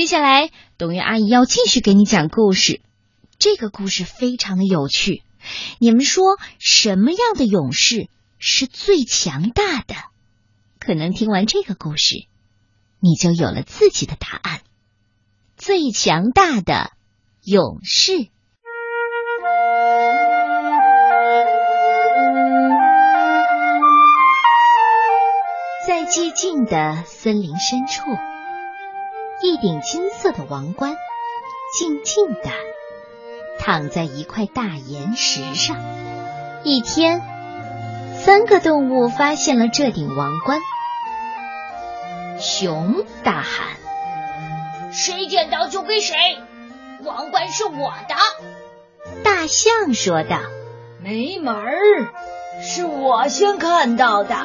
[0.00, 0.48] 接下来，
[0.78, 2.80] 董月阿姨要继续给你讲故事。
[3.38, 5.22] 这个故事非常的有趣。
[5.78, 8.08] 你们说，什么样的勇士
[8.38, 9.94] 是最强大的？
[10.78, 12.24] 可能听完这个故事，
[12.98, 14.62] 你就有了自己的答案。
[15.58, 16.92] 最强大的
[17.44, 18.28] 勇士，
[25.86, 28.29] 在寂静的森林深处。
[29.42, 30.94] 一顶金色的王冠，
[31.78, 32.50] 静静的
[33.58, 35.78] 躺在一块大岩石上。
[36.62, 37.22] 一天，
[38.18, 40.60] 三个动物发现了这顶王冠。
[42.38, 43.78] 熊大喊
[44.92, 46.16] ：“谁捡到就归谁，
[47.02, 48.14] 王冠是我的。”
[49.24, 50.38] 大象说道
[51.02, 52.12] ：“没门儿，
[52.62, 54.36] 是我先看到的。”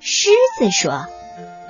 [0.00, 1.04] 狮子说。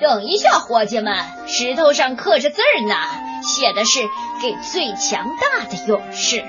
[0.00, 1.14] 等一下，伙计们，
[1.46, 2.94] 石头上刻着字儿呢，
[3.42, 4.00] 写的是
[4.40, 6.40] “给最强大的勇士”。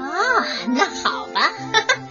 [0.00, 1.50] 啊，那好吧。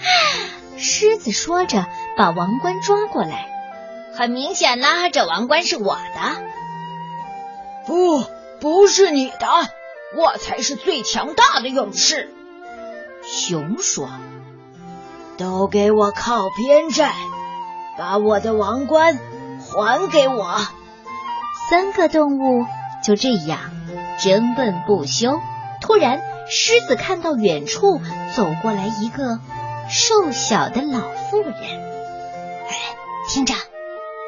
[0.78, 3.50] 狮子说着，把王冠抓过来。
[4.16, 6.44] 很明显啦，这王冠是我的。
[7.88, 8.24] 不，
[8.60, 9.48] 不是你的，
[10.16, 12.32] 我才是最强大的勇士。
[13.24, 14.08] 熊说
[15.38, 17.12] ：“都给我靠边站，
[17.98, 19.18] 把我的王冠。”
[19.74, 20.60] 还给我！
[21.70, 22.66] 三个动物
[23.04, 23.60] 就这样
[24.22, 25.40] 争论不休。
[25.82, 28.00] 突然，狮子看到远处
[28.36, 29.40] 走过来一个
[29.90, 31.56] 瘦小的老妇人。
[32.70, 32.76] 哎，
[33.30, 33.54] 听着，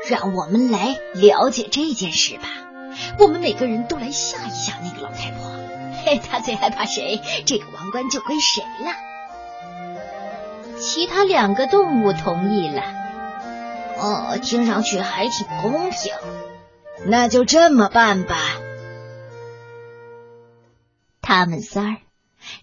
[0.10, 2.48] 让我们来了解这件事吧。
[3.20, 5.52] 我们每个人都来吓一吓那个老太婆。
[6.06, 8.92] 嘿，她最害怕谁，这个王冠就归谁了。
[10.80, 12.84] 其他两个动物同意了。
[13.98, 16.14] 哦，听上去还挺公平，
[17.06, 18.38] 那就这么办吧。
[21.22, 21.98] 他们仨儿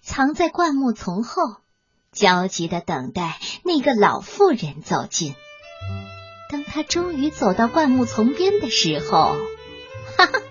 [0.01, 1.57] 藏在灌木丛后，
[2.11, 5.35] 焦急的等待那个老妇人走近。
[6.49, 9.35] 当他终于走到灌木丛边的时候，
[10.17, 10.41] 哈哈，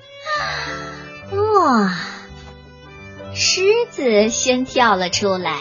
[1.36, 1.96] 哇！
[3.34, 5.60] 狮子先跳了出来。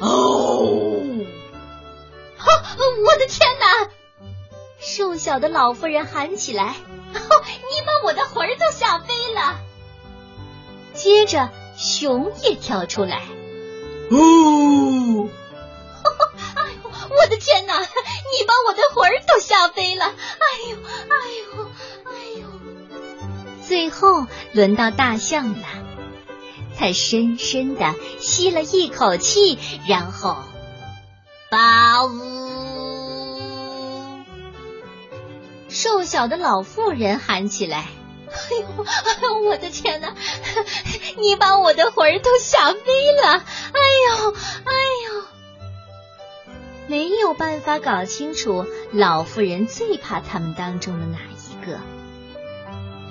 [0.00, 1.02] 哦！
[2.36, 2.52] 哈，
[3.04, 3.90] 我的天哪！
[5.18, 6.76] 瘦小的老妇人喊起来
[7.10, 7.18] ：“你
[7.84, 9.58] 把我的魂儿都吓飞了！”
[10.94, 13.22] 接着，熊也跳出来
[14.12, 15.28] ：“哦！”
[16.54, 17.80] 哎呦，我的天哪！
[17.80, 20.04] 你把我的魂儿都吓飞了！
[20.04, 21.16] 哎呦，哎
[21.56, 21.70] 呦，
[22.04, 22.46] 哎呦！
[23.66, 25.66] 最后轮到大象了，
[26.78, 29.58] 它深深的吸了一口气，
[29.88, 30.36] 然后，
[31.50, 32.37] 把呜。
[35.80, 37.86] 瘦小的老妇人喊起来
[38.26, 40.12] ：“哎呦，哎呦，我的天哪！
[41.18, 43.34] 你把我的魂儿都吓飞了！
[43.38, 43.78] 哎
[44.10, 44.32] 呦，
[44.64, 44.72] 哎
[45.06, 45.22] 呦！”
[46.88, 51.78] 没有办法搞清楚老妇人最怕他们当中的哪一个。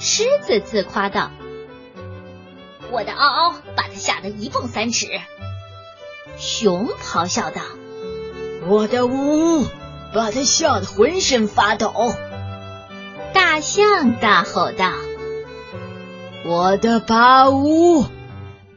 [0.02, 1.32] 狮子自夸道
[2.92, 5.08] ：“我的嗷嗷把他吓得一蹦三尺。”
[6.38, 7.62] 熊咆哮道
[8.68, 9.66] ：“我的呜呜
[10.14, 12.14] 把他吓得浑身发抖。”
[13.58, 14.92] 大象大吼道
[16.46, 18.06] ：“我的巴乌，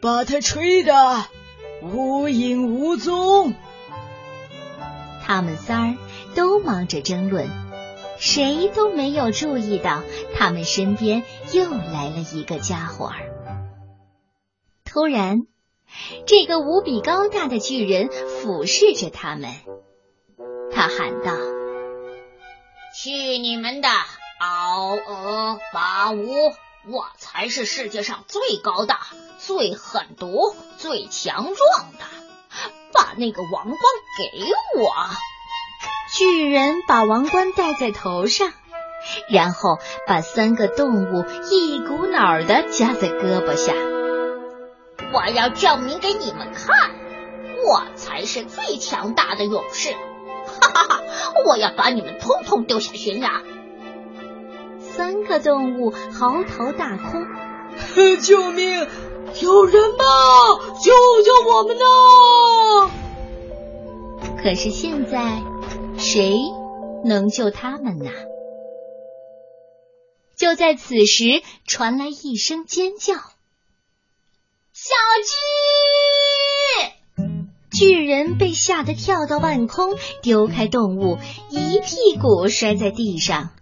[0.00, 1.26] 把它吹得
[1.82, 3.52] 无影无踪。”
[5.22, 5.96] 他们仨儿
[6.34, 7.46] 都忙着争论，
[8.18, 10.02] 谁都没有注意到
[10.34, 13.18] 他们身边又来了一个家伙儿。
[14.86, 15.41] 突然，
[16.24, 19.50] 这个无比高大的巨人俯视着他们，
[20.72, 21.34] 他喊道
[22.97, 23.88] ：“去你们的！”
[24.41, 26.33] 嗷呃八五，
[26.89, 28.99] 我才是世界上最高大、
[29.39, 32.06] 最狠毒、最强壮的！
[32.91, 33.78] 把那个王冠
[34.17, 34.91] 给我！
[36.17, 38.51] 巨人把王冠戴在头上，
[39.28, 43.75] 然后把三个动物一股脑儿的夹在胳膊下。
[45.13, 46.93] 我要证明给你们看，
[47.69, 49.93] 我才是最强大的勇士！
[50.63, 51.03] 哈哈哈！
[51.47, 53.43] 我要把你们通通丢下悬崖！
[55.00, 57.16] 三个动物嚎啕大哭
[58.20, 58.86] ：“救命！
[59.41, 60.04] 有人吗？
[60.84, 60.92] 救
[61.24, 62.91] 救我们呐！”
[64.36, 65.42] 可是现在，
[65.97, 66.38] 谁
[67.02, 68.10] 能救他们呢？
[70.36, 73.14] 就在此时，传来一声尖叫
[74.74, 74.94] ：“小
[75.24, 75.32] 鸡！”
[77.72, 81.16] 巨人被吓得跳到半空，丢开动物，
[81.48, 83.52] 一屁股摔在地上。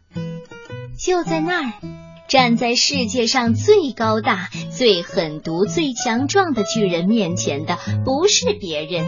[0.99, 1.73] 就在那儿，
[2.27, 9.07] 站在世界上最高大、最狠毒、最强壮的巨人面前的，不是别人，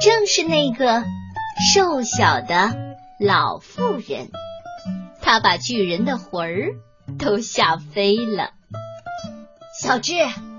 [0.00, 1.04] 正是那个
[1.72, 2.74] 瘦小的
[3.20, 4.30] 老妇人。
[5.22, 6.70] 她把巨人的魂儿
[7.20, 8.50] 都吓飞了。
[9.80, 10.14] 小智，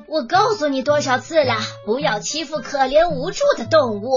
[0.08, 4.12] 我告诉你多少次了，不要欺负可怜无助的动物。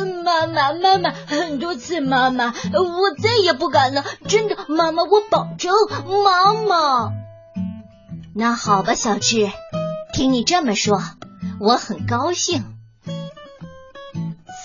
[0.00, 5.72] 妈妈妈妈，很多次妈妈，我再也不敢了，真的，妈妈，我保证，
[6.24, 7.12] 妈妈。
[8.34, 9.50] 那好吧，小智，
[10.12, 11.00] 听你这么说，
[11.60, 12.64] 我很高兴。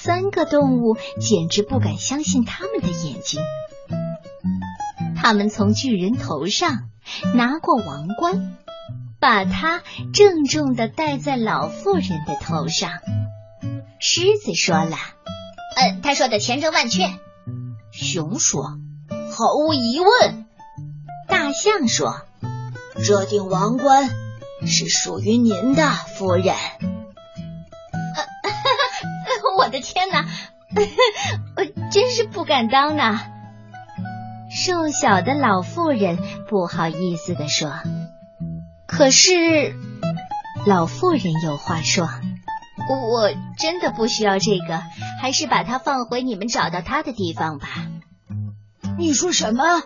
[0.02, 3.42] 三个动物简直不敢相信他们的眼睛，
[5.16, 6.90] 他们从巨人头上
[7.36, 8.58] 拿过王冠，
[9.20, 9.82] 把它
[10.14, 12.92] 郑重的戴在老妇人的头上。
[14.00, 14.98] 狮子说了
[15.80, 17.10] ：“呃，他说的千真万确。”
[17.92, 18.64] 熊说
[19.32, 20.46] ：“毫无疑问。”
[21.28, 22.22] 大象说
[23.06, 24.10] ：“这顶王冠
[24.66, 26.56] 是属于您的，夫人。
[29.58, 30.26] ”我的天哪，
[31.56, 33.20] 我真是不敢当呢！
[34.52, 36.18] 瘦小的老妇人
[36.48, 37.74] 不好意思的说
[38.88, 39.76] ：“可是，
[40.66, 42.10] 老妇人有话说。”
[42.96, 44.82] 我真的不需要这个，
[45.22, 47.68] 还是把它放回你们找到它的地方吧。
[48.98, 49.64] 你说什么？
[49.64, 49.82] 啊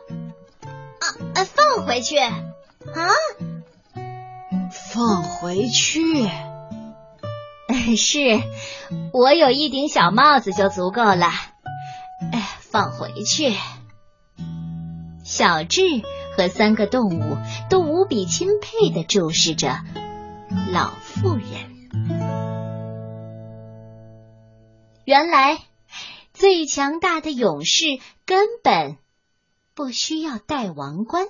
[1.36, 1.44] 啊！
[1.44, 2.34] 放回去啊！
[4.72, 6.30] 放回去？
[7.98, 8.20] 是
[9.12, 11.28] 我有一顶小帽子就足够了。
[12.32, 13.54] 哎，放回去。
[15.24, 15.82] 小智
[16.38, 17.38] 和三个动物
[17.70, 19.80] 都无比钦佩的注视着
[20.72, 21.73] 老妇人。
[25.06, 25.60] 原来，
[26.34, 27.84] 最强大的勇士
[28.26, 28.96] 根本
[29.76, 31.26] 不需要戴王冠。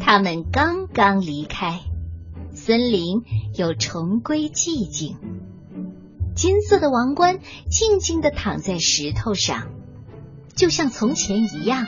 [0.00, 1.80] 他们刚刚离开，
[2.54, 3.24] 森林
[3.54, 5.18] 又重归寂静。
[6.34, 9.68] 金色的王冠静静的躺在石头上，
[10.54, 11.84] 就像从前一样。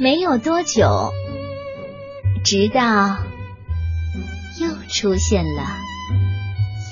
[0.00, 1.12] 没有多久，
[2.42, 3.18] 直到
[4.60, 5.62] 又出现了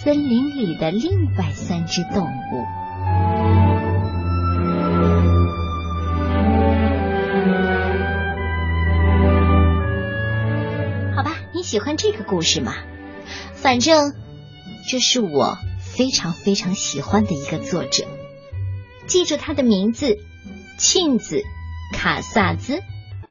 [0.03, 2.82] 森林里的另外三只动物。
[11.73, 12.75] 喜欢这个故事吗？
[13.55, 14.13] 反正
[14.87, 18.05] 这是我非常非常喜欢的一个作者，
[19.07, 20.19] 记住他的名字：
[20.77, 21.37] 庆子·
[21.97, 22.83] 卡萨兹。